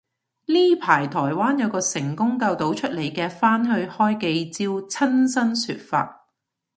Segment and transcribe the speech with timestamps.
[0.47, 6.27] 呢排台灣有個成功救到出嚟嘅返去開記招親身說法